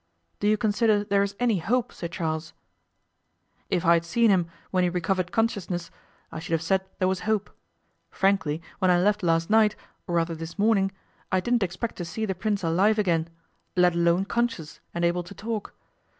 [0.39, 2.53] Do you consider there is any hope, Sir Charles?'
[3.69, 5.91] 'If I had seen him when he recovered consciousness
[6.31, 7.51] I should have said there was hope.
[8.09, 9.75] Frankly, when I left last night,
[10.07, 10.91] or rather this morning,
[11.31, 13.29] I didn't expect to see the Prince alive again
[13.75, 15.75] let alone conscious, and able to talk.